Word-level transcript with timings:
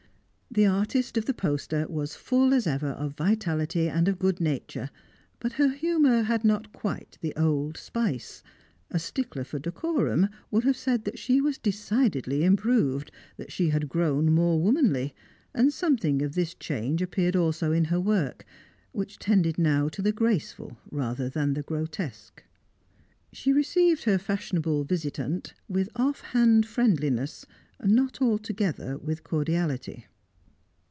The 0.53 0.65
artist 0.65 1.15
of 1.15 1.23
the 1.27 1.33
poster 1.33 1.87
was 1.87 2.13
full 2.17 2.53
as 2.53 2.67
ever 2.67 2.89
of 2.89 3.15
vitality 3.15 3.87
and 3.87 4.09
of 4.09 4.19
good 4.19 4.41
nature, 4.41 4.89
but 5.39 5.53
her 5.53 5.69
humour 5.69 6.23
had 6.23 6.43
not 6.43 6.73
quite 6.73 7.17
the 7.21 7.33
old 7.37 7.77
spice; 7.77 8.43
a 8.89 8.99
stickler 8.99 9.45
for 9.45 9.59
decorum 9.59 10.27
would 10.51 10.65
have 10.65 10.75
said 10.75 11.05
that 11.05 11.17
she 11.17 11.39
was 11.39 11.57
decidedly 11.57 12.43
improved, 12.43 13.13
that 13.37 13.49
she 13.49 13.69
had 13.69 13.87
grown 13.87 14.29
more 14.29 14.61
womanly; 14.61 15.15
and 15.55 15.71
something 15.71 16.21
of 16.21 16.33
this 16.35 16.53
change 16.53 17.01
appeared 17.01 17.37
also 17.37 17.71
in 17.71 17.85
her 17.85 18.01
work, 18.01 18.43
which 18.91 19.19
tended 19.19 19.57
now 19.57 19.87
to 19.87 20.01
the 20.01 20.11
graceful 20.11 20.77
rather 20.91 21.29
than 21.29 21.53
the 21.53 21.63
grotesque. 21.63 22.43
She 23.31 23.53
received 23.53 24.03
her 24.03 24.17
fashionable 24.17 24.83
visitant 24.83 25.53
with 25.69 25.87
off 25.95 26.19
hand 26.19 26.65
friendliness, 26.65 27.45
not 27.81 28.21
altogether 28.21 28.97
with 28.97 29.23
cordiality. 29.23 30.07